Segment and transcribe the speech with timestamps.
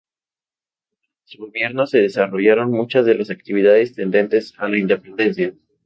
[0.89, 5.53] Durante su gobierno se desarrollaron muchas de las actividades tendentes a la independencia.